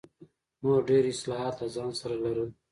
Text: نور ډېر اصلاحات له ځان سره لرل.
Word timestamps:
نور 0.63 0.79
ډېر 0.89 1.03
اصلاحات 1.13 1.55
له 1.61 1.67
ځان 1.75 1.91
سره 1.99 2.15
لرل. 2.23 2.49